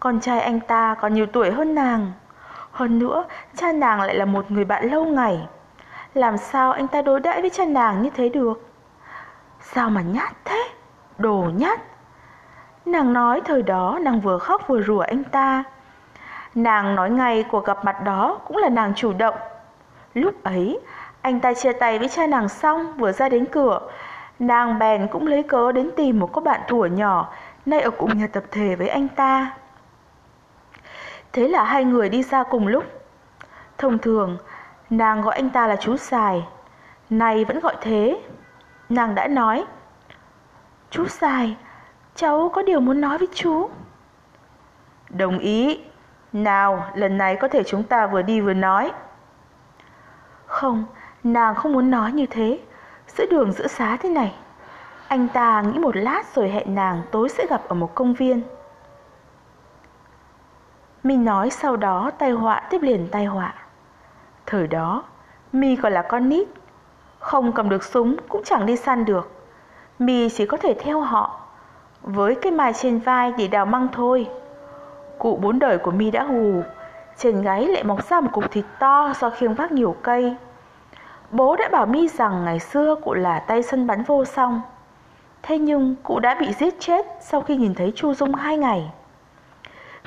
Con 0.01 0.21
trai 0.21 0.41
anh 0.41 0.61
ta 0.61 0.95
còn 1.01 1.15
nhiều 1.15 1.27
tuổi 1.27 1.51
hơn 1.51 1.75
nàng 1.75 2.13
hơn 2.71 2.99
nữa 2.99 3.25
cha 3.57 3.73
nàng 3.73 4.01
lại 4.01 4.15
là 4.15 4.25
một 4.25 4.51
người 4.51 4.65
bạn 4.65 4.91
lâu 4.91 5.05
ngày. 5.05 5.49
Làm 6.15 6.37
sao 6.37 6.73
anh 6.73 6.89
ta 6.89 7.03
đối 7.03 7.21
đãi 7.21 7.41
với 7.41 7.51
cha 7.51 7.65
nàng 7.65 8.03
như 8.03 8.11
thế 8.11 8.29
được? 8.29 8.71
Sao 9.61 9.91
mà 9.91 10.03
nhát 10.03 10.33
thế? 10.45 10.69
Đồ 11.19 11.51
nhát. 11.57 11.81
Nàng 12.87 13.13
nói 13.13 13.41
thời 13.45 13.63
đó 13.63 13.99
nàng 14.03 14.21
vừa 14.21 14.39
khóc 14.39 14.69
vừa 14.69 14.83
rủa 14.83 15.01
anh 15.01 15.25
ta. 15.25 15.65
Nàng 16.55 16.95
nói 16.95 17.11
ngay 17.11 17.45
cuộc 17.51 17.65
gặp 17.65 17.85
mặt 17.85 18.05
đó 18.05 18.39
cũng 18.47 18.57
là 18.57 18.69
nàng 18.69 18.95
chủ 18.95 19.13
động. 19.13 19.35
Lúc 20.15 20.45
ấy, 20.45 20.81
anh 21.23 21.41
ta 21.41 21.55
chia 21.55 21.73
tay 21.73 21.99
với 21.99 22.09
cha 22.09 22.27
nàng 22.27 22.49
xong 22.49 22.97
vừa 22.97 23.13
ra 23.13 23.29
đến 23.29 23.45
cửa, 23.47 23.81
nàng 24.39 24.79
bèn 24.79 25.09
cũng 25.09 25.27
lấy 25.27 25.43
cớ 25.43 25.73
đến 25.73 25.91
tìm 25.97 26.21
một 26.21 26.31
cô 26.33 26.41
bạn 26.41 26.61
thủa 26.69 26.87
nhỏ, 26.87 27.33
nay 27.67 27.81
ở 27.81 27.91
cùng 27.91 28.19
nhà 28.19 28.27
tập 28.27 28.45
thể 28.51 28.77
với 28.77 28.89
anh 28.89 29.09
ta. 29.09 29.51
Thế 31.33 31.49
là 31.49 31.65
hai 31.65 31.85
người 31.85 32.09
đi 32.09 32.23
ra 32.23 32.43
cùng 32.43 32.67
lúc. 32.67 32.85
Thông 33.79 33.99
thường, 33.99 34.39
nàng 34.91 35.23
gọi 35.23 35.35
anh 35.35 35.51
ta 35.51 35.67
là 35.67 35.77
chú 35.77 35.97
Sài, 35.97 36.47
nay 37.11 37.45
vẫn 37.45 37.61
gọi 37.61 37.77
thế. 37.81 38.23
Nàng 38.89 39.15
đã 39.15 39.29
nói, 39.29 39.65
Chú 40.91 41.07
Sài, 41.07 41.57
cháu 42.15 42.51
có 42.55 42.63
điều 42.63 42.81
muốn 42.81 43.01
nói 43.01 43.19
với 43.19 43.29
chú. 43.35 43.71
Đồng 45.09 45.39
ý, 45.39 45.81
nào, 46.33 46.85
lần 46.95 47.19
này 47.19 47.37
có 47.37 47.49
thể 47.49 47.63
chúng 47.63 47.83
ta 47.83 48.07
vừa 48.07 48.23
đi 48.23 48.41
vừa 48.41 48.55
nói. 48.55 48.93
Không, 50.47 50.85
nàng 51.25 51.55
không 51.55 51.73
muốn 51.73 51.91
nói 51.91 52.13
như 52.13 52.27
thế. 52.27 52.61
Giữa 53.07 53.27
đường 53.31 53.53
giữa 53.53 53.67
xá 53.67 53.97
thế 53.97 54.09
này. 54.09 54.35
Anh 55.09 55.29
ta 55.29 55.63
nghĩ 55.63 55.79
một 55.79 55.97
lát 55.97 56.35
rồi 56.35 56.51
hẹn 56.51 56.75
nàng 56.75 57.03
tối 57.11 57.29
sẽ 57.29 57.47
gặp 57.47 57.63
ở 57.69 57.75
một 57.75 57.95
công 57.95 58.15
viên. 58.15 58.43
Mi 61.03 61.17
nói 61.17 61.51
sau 61.51 61.77
đó 61.77 62.11
tai 62.19 62.31
họa 62.31 62.61
tiếp 62.71 62.83
liền 62.83 63.09
tai 63.11 63.25
họa. 63.25 63.55
Thời 64.47 64.67
đó, 64.67 65.05
Mi 65.53 65.77
còn 65.77 65.93
là 65.93 66.03
con 66.03 66.29
nít, 66.29 66.49
không 67.19 67.53
cầm 67.53 67.69
được 67.69 67.85
súng 67.85 68.17
cũng 68.29 68.43
chẳng 68.45 68.67
đi 68.67 68.77
săn 68.77 69.05
được. 69.05 69.31
Mi 69.99 70.29
chỉ 70.29 70.47
có 70.47 70.57
thể 70.57 70.75
theo 70.81 71.01
họ, 71.01 71.41
với 72.03 72.35
cái 72.35 72.53
mài 72.53 72.73
trên 72.73 72.99
vai 72.99 73.33
để 73.39 73.49
đào 73.49 73.67
măng 73.67 73.89
thôi. 73.93 74.29
Cụ 75.21 75.37
bốn 75.43 75.59
đời 75.59 75.79
của 75.79 75.91
mi 75.91 76.11
đã 76.11 76.23
hù 76.23 76.63
Trên 77.17 77.43
gáy 77.43 77.67
lại 77.67 77.85
mọc 77.85 78.09
ra 78.09 78.21
một 78.21 78.29
cục 78.33 78.51
thịt 78.51 78.65
to 78.79 79.13
do 79.21 79.31
khiêng 79.31 79.55
vác 79.55 79.73
nhiều 79.73 79.97
cây 80.03 80.37
Bố 81.31 81.57
đã 81.57 81.69
bảo 81.73 81.87
mi 81.87 82.09
rằng 82.09 82.45
ngày 82.45 82.59
xưa 82.59 82.95
cụ 83.05 83.15
là 83.15 83.39
tay 83.39 83.63
sân 83.63 83.87
bắn 83.87 84.03
vô 84.03 84.25
song 84.25 84.61
Thế 85.43 85.59
nhưng 85.59 85.95
cụ 86.03 86.19
đã 86.19 86.35
bị 86.35 86.53
giết 86.53 86.75
chết 86.81 87.07
sau 87.21 87.41
khi 87.41 87.57
nhìn 87.57 87.75
thấy 87.75 87.93
Chu 87.97 88.15
Dung 88.15 88.35
hai 88.35 88.57
ngày 88.57 88.91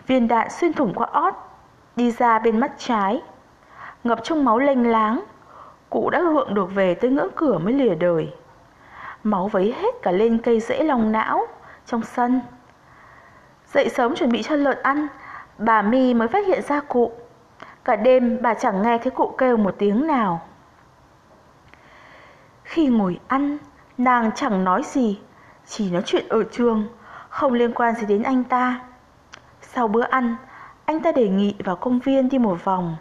Viên 0.08 0.28
đạn 0.28 0.50
xuyên 0.50 0.74
thủng 0.74 0.94
qua 0.94 1.08
ót 1.12 1.34
Đi 1.96 2.12
ra 2.12 2.40
bên 2.40 2.60
mắt 2.60 2.72
trái 2.78 3.22
Ngập 4.04 4.20
trong 4.24 4.46
máu 4.46 4.60
lênh 4.60 4.92
láng 4.92 5.24
Cụ 5.90 6.10
đã 6.10 6.20
hượng 6.20 6.54
được 6.54 6.76
về 6.76 6.94
tới 6.94 7.12
ngưỡng 7.12 7.32
cửa 7.36 7.58
mới 7.58 7.74
lìa 7.74 7.96
đời 7.96 8.34
Máu 9.24 9.48
vấy 9.48 9.76
hết 9.82 9.96
cả 10.02 10.12
lên 10.12 10.38
cây 10.38 10.60
rễ 10.60 10.84
lòng 10.84 11.12
não 11.12 11.48
Trong 11.86 12.04
sân 12.04 12.42
Dậy 13.74 13.90
sớm 13.90 14.16
chuẩn 14.16 14.32
bị 14.32 14.42
cho 14.42 14.56
lợn 14.56 14.78
ăn, 14.84 15.08
bà 15.58 15.82
Mi 15.82 16.14
mới 16.14 16.28
phát 16.28 16.48
hiện 16.48 16.62
ra 16.62 16.80
cụ. 16.80 17.12
Cả 17.86 17.96
đêm 17.96 18.38
bà 18.42 18.54
chẳng 18.54 18.82
nghe 18.82 18.98
thấy 18.98 19.12
cụ 19.12 19.36
kêu 19.38 19.58
một 19.58 19.76
tiếng 19.78 20.08
nào. 20.08 20.42
Khi 22.64 22.88
ngồi 22.88 23.20
ăn, 23.28 23.58
nàng 23.98 24.32
chẳng 24.36 24.64
nói 24.64 24.84
gì, 24.84 25.20
chỉ 25.66 25.92
nói 25.92 26.02
chuyện 26.06 26.26
ở 26.30 26.44
trường, 26.52 26.88
không 27.30 27.54
liên 27.54 27.74
quan 27.74 27.96
gì 27.96 28.06
đến 28.06 28.24
anh 28.24 28.44
ta. 28.44 28.80
Sau 29.76 29.88
bữa 29.88 30.04
ăn, 30.04 30.36
anh 30.86 31.00
ta 31.00 31.12
đề 31.12 31.28
nghị 31.28 31.56
vào 31.64 31.76
công 31.76 32.00
viên 32.00 32.30
đi 32.30 32.38
một 32.38 32.64
vòng. 32.64 32.96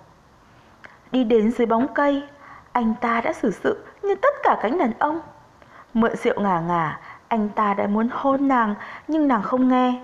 Đi 1.13 1.25
đến 1.25 1.51
dưới 1.51 1.67
bóng 1.67 1.87
cây, 1.95 2.23
anh 2.73 2.95
ta 3.01 3.21
đã 3.21 3.33
xử 3.33 3.51
sự 3.51 3.85
như 4.03 4.15
tất 4.15 4.35
cả 4.43 4.59
cánh 4.63 4.79
đàn 4.79 4.93
ông. 4.99 5.21
Mượn 5.95 6.17
rượu 6.17 6.41
ngả 6.41 6.61
ngả, 6.61 7.01
anh 7.29 7.49
ta 7.49 7.75
đã 7.75 7.87
muốn 7.87 8.09
hôn 8.13 8.49
nàng 8.49 8.75
nhưng 9.09 9.29
nàng 9.29 9.43
không 9.43 9.69
nghe. 9.69 10.01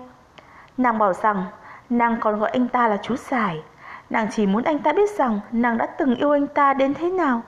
Nàng 0.77 0.97
bảo 0.97 1.13
rằng 1.13 1.45
nàng 1.89 2.17
còn 2.19 2.39
gọi 2.39 2.49
anh 2.49 2.67
ta 2.67 2.87
là 2.87 2.97
chú 2.97 3.15
Sải. 3.15 3.63
Nàng 4.09 4.27
chỉ 4.31 4.45
muốn 4.45 4.63
anh 4.63 4.79
ta 4.79 4.93
biết 4.93 5.09
rằng 5.17 5.39
nàng 5.51 5.77
đã 5.77 5.85
từng 5.85 6.15
yêu 6.15 6.31
anh 6.31 6.47
ta 6.47 6.73
đến 6.73 6.93
thế 6.93 7.09
nào. 7.09 7.41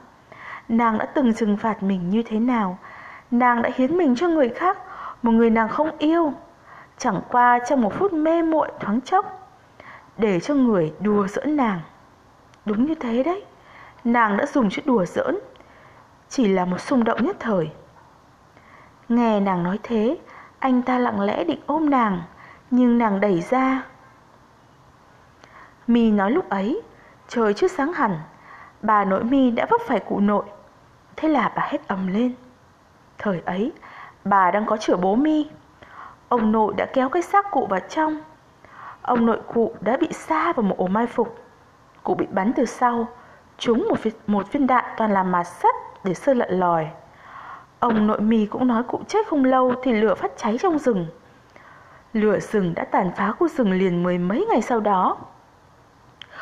Nàng 0.69 0.97
đã 0.97 1.05
từng 1.05 1.33
trừng 1.33 1.57
phạt 1.57 1.83
mình 1.83 2.09
như 2.09 2.23
thế 2.23 2.39
nào. 2.39 2.77
Nàng 3.31 3.61
đã 3.61 3.69
hiến 3.75 3.97
mình 3.97 4.15
cho 4.15 4.27
người 4.27 4.49
khác, 4.49 4.77
một 5.21 5.31
người 5.31 5.49
nàng 5.49 5.69
không 5.69 5.91
yêu. 5.97 6.33
Chẳng 7.03 7.21
qua 7.29 7.59
trong 7.59 7.81
một 7.81 7.93
phút 7.93 8.13
mê 8.13 8.41
muội 8.41 8.67
thoáng 8.79 9.01
chốc. 9.01 9.25
Để 10.17 10.39
cho 10.39 10.53
người 10.53 10.93
đùa 10.99 11.27
giỡn 11.27 11.57
nàng. 11.57 11.79
Đúng 12.65 12.85
như 12.85 12.95
thế 12.95 13.23
đấy. 13.23 13.45
Nàng 14.03 14.37
đã 14.37 14.45
dùng 14.45 14.69
chữ 14.69 14.81
đùa 14.85 15.05
giỡn. 15.05 15.37
Chỉ 16.29 16.47
là 16.47 16.65
một 16.65 16.77
xung 16.81 17.03
động 17.03 17.23
nhất 17.23 17.35
thời. 17.39 17.71
Nghe 19.09 19.39
nàng 19.39 19.63
nói 19.63 19.79
thế, 19.83 20.17
anh 20.59 20.81
ta 20.81 20.99
lặng 20.99 21.21
lẽ 21.21 21.43
định 21.43 21.59
ôm 21.65 21.89
nàng 21.89 22.21
nhưng 22.71 22.97
nàng 22.97 23.19
đẩy 23.19 23.41
ra. 23.41 23.83
Mi 25.87 26.11
nói 26.11 26.31
lúc 26.31 26.49
ấy, 26.49 26.81
trời 27.27 27.53
chưa 27.53 27.67
sáng 27.67 27.93
hẳn, 27.93 28.19
bà 28.81 29.05
nội 29.05 29.23
Mi 29.23 29.51
đã 29.51 29.65
vấp 29.69 29.81
phải 29.87 29.99
cụ 29.99 30.19
nội. 30.19 30.45
Thế 31.15 31.29
là 31.29 31.53
bà 31.55 31.67
hét 31.71 31.87
ầm 31.87 32.07
lên. 32.07 32.35
Thời 33.17 33.41
ấy, 33.45 33.71
bà 34.25 34.51
đang 34.51 34.65
có 34.65 34.77
chữa 34.77 34.95
bố 34.95 35.15
Mi. 35.15 35.47
Ông 36.31 36.51
nội 36.51 36.73
đã 36.77 36.85
kéo 36.85 37.09
cái 37.09 37.21
xác 37.21 37.51
cụ 37.51 37.65
vào 37.65 37.79
trong. 37.89 38.21
Ông 39.01 39.25
nội 39.25 39.39
cụ 39.53 39.75
đã 39.81 39.97
bị 39.97 40.07
xa 40.11 40.53
vào 40.53 40.63
một 40.63 40.77
ổ 40.77 40.87
mai 40.87 41.07
phục. 41.07 41.35
Cụ 42.03 42.15
bị 42.15 42.25
bắn 42.31 42.53
từ 42.53 42.65
sau, 42.65 43.07
trúng 43.57 43.87
một, 43.89 44.03
viên, 44.03 44.13
một 44.27 44.51
viên 44.51 44.67
đạn 44.67 44.85
toàn 44.97 45.11
là 45.11 45.23
mạt 45.23 45.47
sắt 45.47 45.75
để 46.03 46.13
sơ 46.13 46.33
lợn 46.33 46.59
lòi. 46.59 46.87
Ông 47.79 48.07
nội 48.07 48.21
mì 48.21 48.45
cũng 48.45 48.67
nói 48.67 48.83
cụ 48.83 49.01
chết 49.07 49.27
không 49.27 49.45
lâu 49.45 49.73
thì 49.83 49.93
lửa 49.93 50.15
phát 50.15 50.31
cháy 50.37 50.57
trong 50.61 50.79
rừng. 50.79 51.07
Lửa 52.13 52.39
rừng 52.39 52.73
đã 52.75 52.83
tàn 52.83 53.11
phá 53.15 53.31
khu 53.31 53.47
rừng 53.47 53.71
liền 53.71 54.03
mười 54.03 54.17
mấy 54.17 54.45
ngày 54.49 54.61
sau 54.61 54.79
đó. 54.79 55.17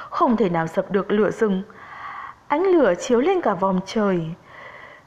Không 0.09 0.37
thể 0.37 0.49
nào 0.49 0.67
dập 0.67 0.91
được 0.91 1.11
lửa 1.11 1.31
rừng. 1.31 1.61
Ánh 2.47 2.63
lửa 2.63 2.93
chiếu 2.99 3.19
lên 3.21 3.41
cả 3.41 3.53
vòng 3.53 3.79
trời. 3.85 4.35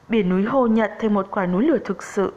Biển 0.09 0.29
núi 0.29 0.43
Hồ 0.43 0.67
Nhật 0.67 0.93
thành 0.99 1.13
một 1.13 1.27
quả 1.31 1.45
núi 1.45 1.63
lửa 1.63 1.77
thực 1.85 2.03
sự. 2.03 2.33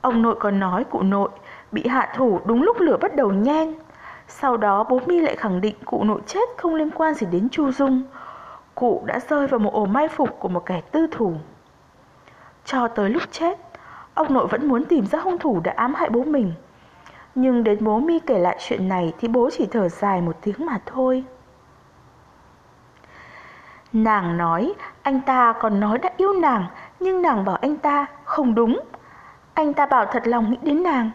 Ông 0.00 0.22
nội 0.22 0.36
còn 0.40 0.60
nói 0.60 0.84
cụ 0.84 1.02
nội 1.02 1.30
bị 1.72 1.86
hạ 1.88 2.12
thủ 2.16 2.40
đúng 2.44 2.62
lúc 2.62 2.80
lửa 2.80 2.96
bắt 2.96 3.16
đầu 3.16 3.32
nhen. 3.32 3.74
Sau 4.28 4.56
đó 4.56 4.84
bố 4.84 5.00
mi 5.06 5.20
lại 5.20 5.36
khẳng 5.36 5.60
định 5.60 5.74
cụ 5.84 6.04
nội 6.04 6.20
chết 6.26 6.48
không 6.56 6.74
liên 6.74 6.90
quan 6.90 7.14
gì 7.14 7.26
đến 7.30 7.48
Chu 7.48 7.72
Dung. 7.72 8.02
Cụ 8.74 9.02
đã 9.06 9.20
rơi 9.28 9.46
vào 9.46 9.58
một 9.58 9.72
ổ 9.72 9.86
mai 9.86 10.08
phục 10.08 10.28
của 10.38 10.48
một 10.48 10.66
kẻ 10.66 10.80
tư 10.92 11.06
thủ. 11.10 11.34
Cho 12.64 12.88
tới 12.88 13.10
lúc 13.10 13.22
chết, 13.30 13.58
ông 14.14 14.34
nội 14.34 14.46
vẫn 14.46 14.68
muốn 14.68 14.84
tìm 14.84 15.06
ra 15.06 15.18
hung 15.18 15.38
thủ 15.38 15.60
đã 15.60 15.72
ám 15.76 15.94
hại 15.94 16.10
bố 16.10 16.24
mình. 16.24 16.52
Nhưng 17.34 17.64
đến 17.64 17.84
bố 17.84 17.98
mi 17.98 18.18
kể 18.18 18.38
lại 18.38 18.56
chuyện 18.60 18.88
này 18.88 19.12
thì 19.18 19.28
bố 19.28 19.50
chỉ 19.52 19.66
thở 19.66 19.88
dài 19.88 20.20
một 20.20 20.36
tiếng 20.40 20.66
mà 20.66 20.80
thôi. 20.86 21.24
Nàng 23.92 24.36
nói 24.36 24.74
anh 25.02 25.20
ta 25.20 25.52
còn 25.60 25.80
nói 25.80 25.98
đã 25.98 26.10
yêu 26.16 26.32
nàng 26.32 26.66
Nhưng 27.00 27.22
nàng 27.22 27.44
bảo 27.44 27.56
anh 27.56 27.76
ta 27.76 28.06
không 28.24 28.54
đúng 28.54 28.80
Anh 29.54 29.74
ta 29.74 29.86
bảo 29.86 30.06
thật 30.06 30.26
lòng 30.26 30.50
nghĩ 30.50 30.56
đến 30.62 30.82
nàng 30.82 31.10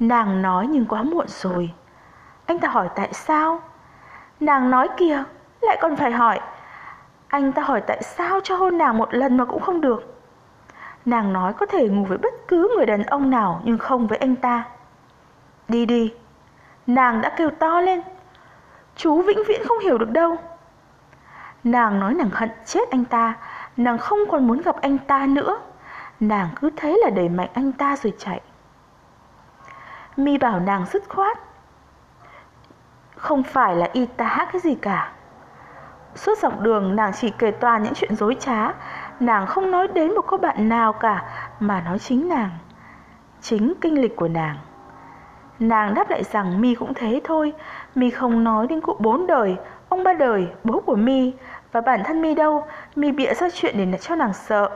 Nàng 0.00 0.42
nói 0.42 0.66
nhưng 0.66 0.86
quá 0.86 1.02
muộn 1.02 1.26
rồi. 1.28 1.72
Anh 2.46 2.58
ta 2.58 2.68
hỏi 2.68 2.88
tại 2.94 3.12
sao? 3.12 3.60
Nàng 4.40 4.70
nói 4.70 4.88
kìa, 4.96 5.24
Lại 5.60 5.78
còn 5.80 5.96
phải 5.96 6.12
hỏi. 6.12 6.40
Anh 7.28 7.52
ta 7.52 7.62
hỏi 7.62 7.80
tại 7.80 8.02
sao 8.02 8.40
cho 8.44 8.56
hôn 8.56 8.78
nàng 8.78 8.98
một 8.98 9.14
lần 9.14 9.36
mà 9.36 9.44
cũng 9.44 9.60
không 9.60 9.80
được. 9.80 10.22
Nàng 11.04 11.32
nói 11.32 11.52
có 11.52 11.66
thể 11.66 11.88
ngủ 11.88 12.04
với 12.04 12.18
bất 12.18 12.34
cứ 12.48 12.74
người 12.76 12.86
đàn 12.86 13.02
ông 13.02 13.30
nào 13.30 13.60
Nhưng 13.64 13.78
không 13.78 14.06
với 14.06 14.18
anh 14.18 14.36
ta. 14.36 14.64
Đi 15.68 15.86
đi. 15.86 16.14
Nàng 16.86 17.20
đã 17.20 17.30
kêu 17.36 17.50
to 17.50 17.80
lên. 17.80 18.02
Chú 18.96 19.22
vĩnh 19.22 19.42
viễn 19.48 19.60
không 19.68 19.78
hiểu 19.78 19.98
được 19.98 20.10
đâu. 20.10 20.36
Nàng 21.64 22.00
nói 22.00 22.14
nàng 22.14 22.30
hận 22.30 22.50
chết 22.64 22.90
anh 22.90 23.04
ta, 23.04 23.34
Nàng 23.76 23.98
không 23.98 24.18
còn 24.30 24.46
muốn 24.46 24.62
gặp 24.62 24.76
anh 24.80 24.98
ta 24.98 25.26
nữa. 25.26 25.60
Nàng 26.20 26.48
cứ 26.60 26.70
thế 26.76 26.98
là 27.04 27.10
đẩy 27.10 27.28
mạnh 27.28 27.48
anh 27.54 27.72
ta 27.72 27.96
rồi 27.96 28.12
chạy. 28.18 28.40
Mi 30.16 30.38
bảo 30.38 30.60
nàng 30.60 30.86
dứt 30.92 31.08
khoát. 31.08 31.38
Không 33.16 33.42
phải 33.42 33.76
là 33.76 33.88
y 33.92 34.06
tá 34.06 34.46
cái 34.52 34.60
gì 34.60 34.74
cả. 34.74 35.12
Suốt 36.14 36.38
dọc 36.38 36.60
đường 36.60 36.96
nàng 36.96 37.12
chỉ 37.12 37.30
kể 37.30 37.50
toàn 37.50 37.82
những 37.82 37.94
chuyện 37.94 38.16
dối 38.16 38.36
trá. 38.40 38.72
Nàng 39.20 39.46
không 39.46 39.70
nói 39.70 39.88
đến 39.88 40.14
một 40.14 40.24
cô 40.26 40.36
bạn 40.36 40.68
nào 40.68 40.92
cả 40.92 41.24
Mà 41.60 41.80
nói 41.80 41.98
chính 41.98 42.28
nàng. 42.28 42.50
Chính 43.40 43.72
kinh 43.80 44.00
lịch 44.00 44.16
của 44.16 44.28
nàng. 44.28 44.56
Nàng 45.58 45.94
đáp 45.94 46.10
lại 46.10 46.24
rằng 46.24 46.60
Mi 46.60 46.74
cũng 46.74 46.94
thế 46.94 47.20
thôi. 47.24 47.52
Mi 47.94 48.10
không 48.10 48.44
nói 48.44 48.66
đến 48.66 48.80
cụ 48.80 48.96
bốn 48.98 49.26
đời 49.26 49.56
Ông 49.92 50.04
ba 50.04 50.12
đời, 50.12 50.48
bố 50.64 50.80
của 50.80 50.96
Mi. 50.96 51.32
Và 51.72 51.80
bản 51.80 52.02
thân 52.04 52.22
Mi 52.22 52.34
đâu? 52.34 52.64
Mi 52.96 53.12
bịa 53.12 53.34
ra 53.34 53.48
chuyện 53.54 53.92
để 53.92 53.98
cho 53.98 54.14
nàng 54.14 54.32
sợ. 54.32 54.70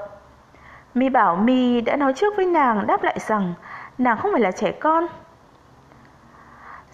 Mi 0.95 1.09
bảo 1.09 1.37
Mi 1.37 1.81
đã 1.81 1.97
nói 1.97 2.13
trước 2.13 2.37
với 2.37 2.47
nàng 2.47 2.87
Đáp 2.87 3.03
lại 3.03 3.19
rằng 3.19 3.55
nàng 3.99 4.19
không 4.19 4.33
phải 4.33 4.41
là 4.41 4.51
trẻ 4.51 4.73
con. 4.73 5.07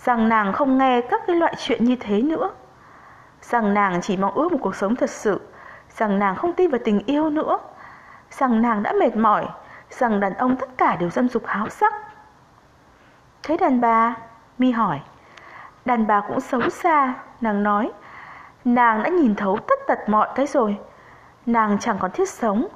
Rằng 0.05 0.29
nàng 0.29 0.53
không 0.53 0.79
nghe 0.79 1.01
các 1.01 1.23
cái 1.27 1.37
loại 1.37 1.55
chuyện 1.59 1.85
như 1.85 1.97
thế 1.97 2.23
nữa. 2.23 2.51
Rằng 3.43 3.75
nàng 3.75 4.01
chỉ 4.03 4.17
mong 4.17 4.35
ước 4.35 4.53
một 4.53 4.59
cuộc 4.63 4.77
sống 4.77 4.97
thật 4.97 5.11
sự. 5.11 5.41
Rằng 5.97 6.19
nàng 6.19 6.37
không 6.37 6.53
tin 6.53 6.71
vào 6.71 6.81
tình 6.85 7.01
yêu 7.07 7.31
nữa. 7.31 7.59
Rằng 8.31 8.63
nàng 8.63 8.83
đã 8.83 8.93
mệt 8.93 9.17
mỏi. 9.17 9.49
Rằng 9.91 10.21
đàn 10.21 10.35
ông 10.35 10.57
tất 10.57 10.69
cả 10.79 10.97
đều 10.97 11.11
dâm 11.11 11.29
dục 11.29 11.43
háo 11.47 11.69
sắc. 11.69 11.95
Thế 13.43 13.57
đàn 13.57 13.81
bà? 13.81 14.15
Mi 14.59 14.71
hỏi. 14.71 15.01
Đàn 15.85 16.07
bà 16.07 16.21
cũng 16.21 16.41
xấu 16.41 16.69
xa, 16.71 17.15
Nàng 17.43 17.63
nói. 17.63 17.93
Nàng 18.65 19.03
đã 19.03 19.09
nhìn 19.09 19.35
thấu 19.35 19.59
tất 19.69 19.79
tật 19.87 19.99
mọi 20.09 20.29
cái 20.35 20.47
rồi. 20.47 20.77
Nàng 21.47 21.79
chẳng 21.79 21.99
còn 21.99 22.11
thiết 22.11 22.29
sống. 22.29 22.69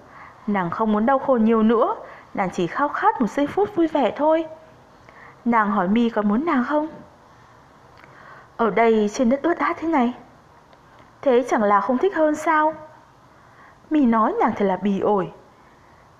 Nàng 0.47 0.71
không 0.71 0.92
muốn 0.92 1.06
đau 1.06 1.18
khổ 1.18 1.37
nhiều 1.37 1.62
nữa. 1.62 1.95
Nàng 2.35 2.50
chỉ 2.52 2.66
khao 2.66 2.88
khát 2.88 3.21
một 3.21 3.26
giây 3.26 3.47
phút 3.47 3.76
vui 3.76 3.87
vẻ 3.87 4.12
thôi. 4.16 4.47
Nàng 5.45 5.71
hỏi 5.71 5.88
mi 5.88 6.11
có 6.11 6.23
muốn 6.23 6.45
nàng 6.45 6.64
không? 6.64 6.88
Ở 8.56 8.70
đây 8.70 9.10
trên 9.12 9.30
đất 9.30 9.42
ướt 9.42 9.58
át 9.58 9.76
thế 9.80 9.88
này 9.88 10.14
Thế 11.22 11.44
chẳng 11.48 11.62
là 11.62 11.80
không 11.80 11.98
thích 11.98 12.16
hơn 12.16 12.34
sao 12.34 12.75
Mì 13.90 14.06
nói 14.06 14.34
nàng 14.40 14.52
thật 14.56 14.64
là 14.64 14.76
bì 14.76 15.00
ổi 15.00 15.32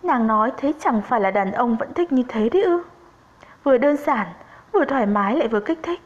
Nàng 0.03 0.27
nói 0.27 0.53
thế 0.57 0.73
chẳng 0.81 1.03
phải 1.03 1.21
là 1.21 1.31
đàn 1.31 1.53
ông 1.53 1.77
vẫn 1.77 1.95
thích 1.95 2.13
như 2.13 2.23
thế 2.29 2.49
đấy 2.49 2.63
ư 2.63 2.83
Vừa 3.63 3.79
đơn 3.79 3.97
giản 3.97 4.27
Vừa 4.73 4.85
thoải 4.85 5.07
mái 5.07 5.37
lại 5.37 5.49
vừa 5.49 5.61
kích 5.61 5.79
thích 5.83 6.01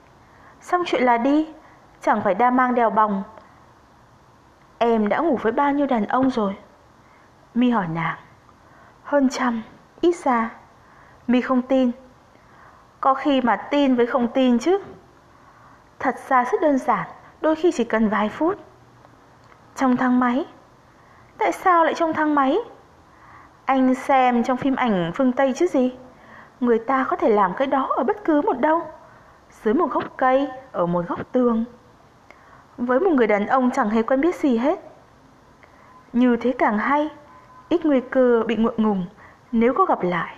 Xong 0.61 0.83
chuyện 0.87 1.03
là 1.03 1.19
đi 1.19 1.49
Chẳng 2.01 2.21
phải 2.21 2.35
đa 2.35 2.51
mang 2.51 2.75
đèo 2.75 2.91
bòng 2.91 3.23
Em 4.83 5.09
đã 5.09 5.19
ngủ 5.19 5.39
với 5.43 5.53
bao 5.53 5.73
nhiêu 5.73 5.87
đàn 5.87 6.07
ông 6.07 6.31
rồi? 6.31 6.57
Mi 7.55 7.71
hỏi 7.71 7.87
nàng. 7.95 8.19
Hơn 9.03 9.29
trăm, 9.29 9.63
ít 10.01 10.17
ra. 10.17 10.51
Mi 11.27 11.41
không 11.41 11.63
tin. 11.63 11.91
Có 13.01 13.15
khi 13.15 13.41
mà 13.41 13.57
tin 13.57 13.95
với 13.95 14.07
không 14.07 14.29
tin 14.29 14.59
chứ. 14.59 14.79
Thật 16.01 16.17
ra 16.29 16.45
rất 16.45 16.61
đơn 16.61 16.79
giản, 16.79 17.09
đôi 17.41 17.57
khi 17.57 17.73
chỉ 17.73 17.85
cần 17.85 18.09
vài 18.09 18.29
phút. 18.29 18.59
Trong 19.77 19.97
thang 19.97 20.21
máy. 20.21 20.47
Tại 21.39 21.53
sao 21.53 21.85
lại 21.85 21.95
trong 21.95 22.13
thang 22.13 22.35
máy? 22.35 22.59
Anh 23.65 23.95
xem 23.95 24.45
trong 24.45 24.57
phim 24.57 24.77
ảnh 24.77 25.13
phương 25.15 25.33
Tây 25.33 25.53
chứ 25.57 25.67
gì? 25.67 25.97
Người 26.61 26.79
ta 26.79 27.05
có 27.09 27.17
thể 27.17 27.29
làm 27.29 27.55
cái 27.55 27.67
đó 27.67 27.89
ở 27.97 28.05
bất 28.05 28.25
cứ 28.25 28.43
một 28.43 28.61
đâu. 28.61 28.83
Dưới 29.51 29.75
một 29.75 29.91
gốc 29.91 30.05
cây, 30.17 30.49
ở 30.73 30.87
một 30.87 31.05
góc 31.09 31.33
tường 31.33 31.65
với 32.81 33.01
một 33.01 33.11
người 33.11 33.27
đàn 33.27 33.47
ông 33.47 33.71
chẳng 33.71 33.91
hề 33.91 34.03
quen 34.03 34.21
biết 34.21 34.35
gì 34.35 34.57
hết. 34.57 34.79
Như 36.13 36.37
thế 36.37 36.55
càng 36.59 36.79
hay, 36.79 37.09
ít 37.69 37.87
nguy 37.87 38.01
cơ 38.01 38.43
bị 38.47 38.57
ngượng 38.57 38.83
ngùng 38.83 39.07
nếu 39.53 39.75
có 39.75 39.85
gặp 39.85 40.03
lại. 40.03 40.37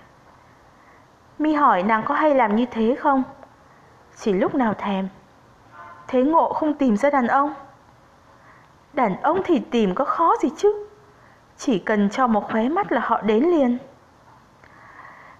Mi 1.38 1.54
hỏi 1.54 1.82
nàng 1.82 2.02
có 2.02 2.14
hay 2.14 2.34
làm 2.34 2.56
như 2.56 2.66
thế 2.70 2.96
không? 3.00 3.22
Chỉ 4.16 4.32
lúc 4.32 4.54
nào 4.54 4.74
thèm. 4.74 5.08
Thế 6.12 6.22
ngộ 6.22 6.52
không 6.52 6.74
tìm 6.74 6.96
ra 6.96 7.10
đàn 7.10 7.26
ông? 7.26 7.54
Đàn 8.92 9.22
ông 9.22 9.40
thì 9.44 9.62
tìm 9.70 9.94
có 9.94 10.04
khó 10.04 10.34
gì 10.40 10.48
chứ? 10.56 10.86
Chỉ 11.56 11.78
cần 11.78 12.10
cho 12.10 12.26
một 12.26 12.50
khóe 12.50 12.68
mắt 12.68 12.92
là 12.92 13.00
họ 13.04 13.20
đến 13.20 13.44
liền. 13.44 13.78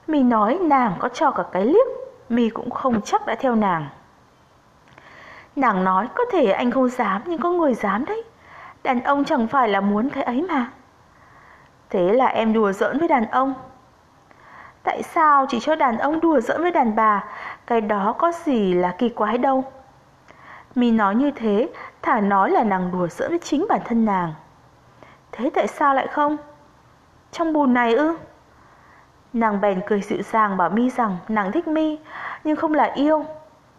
Mi 0.07 0.23
nói 0.23 0.59
nàng 0.63 0.95
có 0.99 1.09
cho 1.09 1.31
cả 1.31 1.43
cái 1.53 1.65
liếc, 1.65 1.87
Mi 2.29 2.49
cũng 2.49 2.71
không 2.71 3.01
chắc 3.03 3.27
đã 3.27 3.35
theo 3.35 3.55
nàng. 3.55 3.89
Nàng 5.57 5.85
nói 5.85 6.09
có 6.15 6.25
thể 6.33 6.53
anh 6.53 6.71
không 6.71 6.89
dám 6.89 7.23
nhưng 7.27 7.41
có 7.41 7.51
người 7.51 7.75
dám 7.75 8.05
đấy. 8.05 8.23
Đàn 8.83 9.03
ông 9.03 9.25
chẳng 9.25 9.47
phải 9.47 9.69
là 9.69 9.81
muốn 9.81 10.11
cái 10.11 10.23
ấy 10.23 10.47
mà. 10.49 10.71
Thế 11.91 12.13
là 12.13 12.27
em 12.27 12.53
đùa 12.53 12.73
giỡn 12.73 12.99
với 12.99 13.09
đàn 13.09 13.31
ông. 13.31 13.55
Tại 14.83 15.03
sao 15.03 15.47
chỉ 15.49 15.61
cho 15.61 15.77
đàn 15.77 15.99
ông 15.99 16.21
đùa 16.21 16.41
giỡn 16.41 16.63
với 16.63 16.71
đàn 16.71 16.97
bà, 16.97 17.25
cái 17.67 17.81
đó 17.81 18.15
có 18.19 18.33
gì 18.45 18.75
là 18.75 18.95
kỳ 18.99 19.09
quái 19.09 19.39
đâu. 19.39 19.65
Mi 20.75 20.91
nói 20.91 21.15
như 21.15 21.31
thế, 21.31 21.69
thả 22.03 22.21
nói 22.21 22.51
là 22.51 22.65
nàng 22.65 22.91
đùa 22.93 23.09
giỡn 23.09 23.31
với 23.31 23.39
chính 23.39 23.67
bản 23.69 23.81
thân 23.85 24.05
nàng. 24.05 24.35
Thế 25.33 25.51
tại 25.55 25.67
sao 25.67 25.95
lại 25.95 26.07
không? 26.07 26.37
Trong 27.33 27.53
bùn 27.53 27.75
này 27.75 27.95
ư? 27.95 28.17
Nàng 29.33 29.61
bèn 29.61 29.81
cười 29.87 30.01
dịu 30.01 30.23
dàng 30.23 30.57
bảo 30.57 30.71
Mi 30.71 30.91
rằng 30.91 31.17
nàng 31.29 31.53
thích 31.53 31.69
Mi, 31.69 31.99
nhưng 32.45 32.57
không 32.57 32.75
là 32.75 32.85
yêu. 32.85 33.25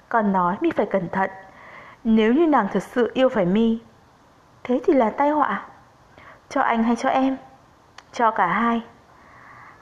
Còn 0.09 0.31
nói 0.31 0.55
Mi 0.61 0.71
phải 0.71 0.85
cẩn 0.85 1.09
thận, 1.09 1.29
nếu 2.03 2.33
như 2.33 2.47
nàng 2.47 2.67
thật 2.73 2.83
sự 2.83 3.11
yêu 3.13 3.29
phải 3.29 3.45
mi 3.45 3.79
Thế 4.63 4.81
thì 4.85 4.93
là 4.93 5.09
tai 5.09 5.29
họa 5.29 5.65
Cho 6.49 6.61
anh 6.61 6.83
hay 6.83 6.95
cho 6.95 7.09
em 7.09 7.37
Cho 8.11 8.31
cả 8.31 8.47
hai 8.47 8.81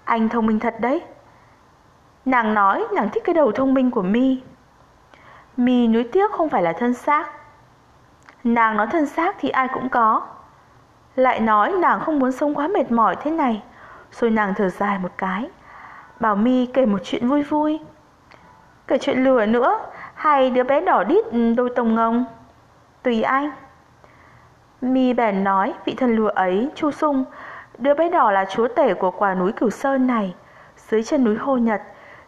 Anh 0.03 0.30
thông 0.30 0.46
minh 0.46 0.60
thật 0.60 0.75
đấy 0.80 1.01
Nàng 2.25 2.53
nói 2.53 2.86
nàng 2.94 3.10
thích 3.10 3.24
cái 3.25 3.36
đầu 3.36 3.51
thông 3.51 3.74
minh 3.74 3.91
của 3.91 4.01
mi 4.01 4.41
Mi 5.65 5.88
nuối 5.88 6.03
tiếc 6.03 6.32
không 6.32 6.50
phải 6.50 6.63
là 6.63 6.74
thân 6.74 6.94
xác. 6.94 7.30
Nàng 8.44 8.77
nói 8.77 8.88
thân 8.88 9.06
xác 9.06 9.36
thì 9.39 9.50
ai 9.50 9.68
cũng 9.74 9.89
có. 9.89 10.22
Lại 11.15 11.39
nói 11.39 11.72
nàng 11.72 12.00
không 12.00 12.20
muốn 12.20 12.32
sống 12.32 12.56
quá 12.56 12.68
mệt 12.68 12.91
mỏi 12.91 13.15
thế 13.22 13.32
này. 13.32 13.63
Rồi 14.12 14.32
nàng 14.32 14.53
thở 14.58 14.70
dài 14.70 15.00
một 15.00 15.12
cái. 15.18 15.50
Bảo 16.20 16.36
mi 16.36 16.65
kể 16.65 16.86
một 16.86 16.98
chuyện 17.03 17.27
vui 17.27 17.44
vui. 17.44 17.80
Kể 18.88 18.98
chuyện 18.98 19.24
lừa 19.24 19.46
nữa. 19.46 19.80
Hay 20.13 20.50
đứa 20.50 20.63
bé 20.63 20.82
đỏ 20.82 21.03
đít 21.03 21.25
ừ, 21.25 21.53
đôi 21.53 21.70
tông 21.75 21.96
ngông. 21.96 22.25
Tùy 23.03 23.22
anh. 23.22 23.51
Mi 24.82 25.13
bèn 25.13 25.44
nói 25.44 25.74
vị 25.86 25.96
thần 25.98 26.15
lừa 26.15 26.30
ấy, 26.30 26.70
Chu 26.75 26.91
Sung, 26.91 27.25
Đứa 27.77 27.94
bé 27.94 28.10
đỏ 28.10 28.32
là 28.32 28.46
chúa 28.46 28.68
tể 28.68 28.94
của 28.94 29.12
quả 29.12 29.34
núi 29.34 29.51
Cửu 29.51 29.70
Sơn 29.70 30.08
này. 30.08 30.36
Dưới 30.77 31.03
chân 31.03 31.24
núi 31.24 31.36
Hồ 31.38 31.58
Nhật, 31.58 31.82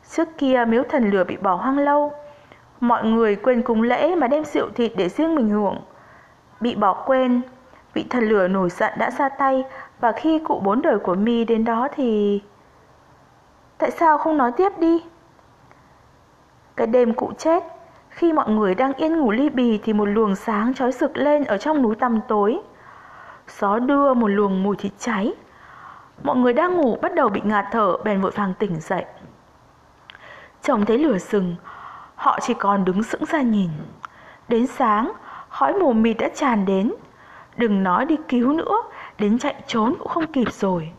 Trước 0.10 0.28
kia 0.38 0.66
miếu 0.68 0.84
thần 0.90 1.10
lửa 1.10 1.24
bị 1.24 1.38
bỏ 1.38 1.56
hoang 1.56 1.78
lâu. 1.78 2.14
Mọi 2.84 3.04
người 3.06 3.36
quên 3.36 3.62
cúng 3.62 3.82
lễ 3.82 4.16
mà 4.16 4.28
đem 4.28 4.46
rượu 4.46 4.70
thịt 4.76 4.92
để 4.96 5.10
riêng 5.10 5.36
mình 5.36 5.50
hưởng 5.50 5.78
Bị 6.60 6.76
bỏ 6.76 6.94
quên 7.06 7.42
Vị 7.94 8.06
thần 8.10 8.24
lửa 8.24 8.48
nổi 8.48 8.70
giận 8.70 8.94
đã 8.98 9.12
ra 9.12 9.30
tay 9.30 9.64
Và 10.00 10.12
khi 10.12 10.40
cụ 10.40 10.60
bốn 10.60 10.82
đời 10.82 11.00
của 11.00 11.16
Mi 11.16 11.46
đến 11.46 11.66
đó 11.66 11.88
thì... 11.96 12.42
Tại 13.78 13.92
sao 13.92 14.18
không 14.18 14.38
nói 14.38 14.52
tiếp 14.52 14.78
đi? 14.78 15.04
Cái 16.76 16.88
đêm 16.88 17.14
cụ 17.14 17.32
chết 17.38 17.64
khi 18.10 18.34
mọi 18.34 18.50
người 18.50 18.76
đang 18.76 18.94
yên 18.94 19.18
ngủ 19.18 19.32
ly 19.32 19.50
bì 19.50 19.78
thì 19.84 19.94
một 19.94 20.06
luồng 20.06 20.36
sáng 20.36 20.74
chói 20.74 20.92
rực 20.92 21.18
lên 21.18 21.44
ở 21.44 21.58
trong 21.58 21.82
núi 21.82 21.96
tăm 21.96 22.20
tối. 22.28 22.60
Gió 23.60 23.80
đưa 23.80 24.14
một 24.14 24.28
luồng 24.28 24.64
mùi 24.64 24.76
thịt 24.76 24.92
cháy. 25.00 25.34
Mọi 26.24 26.36
người 26.36 26.54
đang 26.54 26.78
ngủ 26.78 26.98
bắt 27.02 27.16
đầu 27.16 27.30
bị 27.30 27.42
ngạt 27.44 27.66
thở 27.72 27.98
bèn 28.04 28.22
vội 28.22 28.32
vàng 28.32 28.54
tỉnh 28.60 28.80
dậy. 28.80 29.06
Trông 30.62 30.86
thấy 30.86 30.98
lửa 30.98 31.18
rừng, 31.18 31.56
họ 32.16 32.40
chỉ 32.42 32.54
còn 32.54 32.86
đứng 32.86 33.04
sững 33.04 33.26
ra 33.26 33.42
nhìn. 33.42 33.70
Đến 34.48 34.68
sáng, 34.68 35.12
khói 35.50 35.74
mù 35.74 35.94
mịt 35.94 36.18
đã 36.18 36.30
tràn 36.36 36.66
đến. 36.66 36.94
Đừng 37.58 37.84
nói 37.84 38.06
đi 38.06 38.18
cứu 38.28 38.54
nữa, 38.54 38.76
đến 39.20 39.40
chạy 39.40 39.56
trốn 39.68 39.96
cũng 40.00 40.08
không 40.08 40.32
kịp 40.32 40.54
rồi. 40.54 40.92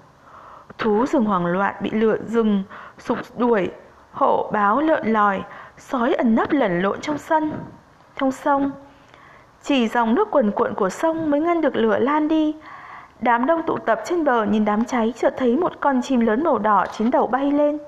Thú 0.78 1.06
rừng 1.06 1.24
hoảng 1.24 1.46
loạn 1.46 1.74
bị 1.80 1.90
lửa 1.90 2.16
rừng 2.26 2.62
sục 2.98 3.18
đuổi, 3.38 3.70
hổ 4.14 4.50
báo 4.52 4.80
lợn 4.80 5.12
lòi 5.12 5.42
Sói 5.78 6.14
ẩn 6.14 6.34
nấp 6.34 6.52
lẩn 6.52 6.82
lộn 6.82 7.00
trong 7.00 7.18
sân 7.18 7.52
Trong 8.16 8.32
sông 8.32 8.70
Chỉ 9.62 9.88
dòng 9.88 10.14
nước 10.14 10.28
quần 10.30 10.50
cuộn 10.50 10.74
của 10.74 10.88
sông 10.88 11.30
mới 11.30 11.40
ngăn 11.40 11.60
được 11.60 11.76
lửa 11.76 11.98
lan 11.98 12.28
đi 12.28 12.56
Đám 13.20 13.46
đông 13.46 13.62
tụ 13.66 13.78
tập 13.78 14.00
trên 14.04 14.24
bờ 14.24 14.44
nhìn 14.44 14.64
đám 14.64 14.84
cháy 14.84 15.14
chợt 15.16 15.34
thấy 15.38 15.56
một 15.56 15.72
con 15.80 16.02
chim 16.02 16.20
lớn 16.20 16.44
màu 16.44 16.58
đỏ 16.58 16.84
chín 16.92 17.10
đầu 17.10 17.26
bay 17.26 17.52
lên 17.52 17.78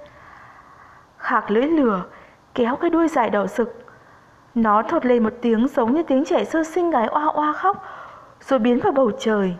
Khạc 1.18 1.50
lưỡi 1.50 1.66
lửa 1.66 2.02
kéo 2.56 2.76
cái 2.76 2.90
đuôi 2.90 3.08
dài 3.08 3.30
đỏ 3.30 3.46
sực, 3.46 3.84
Nó 4.54 4.82
thốt 4.82 5.06
lên 5.06 5.22
một 5.22 5.32
tiếng 5.42 5.68
giống 5.68 5.94
như 5.94 6.02
tiếng 6.02 6.24
trẻ 6.24 6.44
sơ 6.44 6.64
sinh 6.64 6.90
gái 6.90 7.06
oa 7.06 7.24
oa 7.24 7.52
khóc 7.52 7.84
Rồi 8.40 8.58
biến 8.58 8.80
vào 8.80 8.92
bầu 8.92 9.10
trời. 9.18 9.56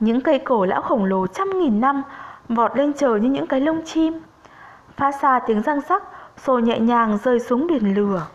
Những 0.00 0.20
cây 0.20 0.38
cổ 0.38 0.64
lão 0.64 0.82
khổng 0.82 1.04
lồ 1.04 1.26
trăm 1.26 1.58
nghìn 1.58 1.80
năm 1.80 2.02
Vọt 2.48 2.76
lên 2.76 2.92
trời 2.92 3.20
như 3.20 3.30
những 3.30 3.46
cái 3.46 3.60
lông 3.60 3.82
chim 3.84 4.20
Phát 4.96 5.14
xa 5.20 5.40
tiếng 5.46 5.62
răng 5.62 5.80
rắc 5.88 6.02
Rồi 6.44 6.62
nhẹ 6.62 6.78
nhàng 6.78 7.18
rơi 7.24 7.40
xuống 7.40 7.66
biển 7.66 7.94
lửa. 7.94 8.26